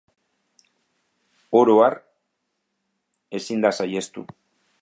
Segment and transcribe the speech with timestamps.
[1.59, 1.99] Oro har
[3.41, 4.29] ezin da saihestu.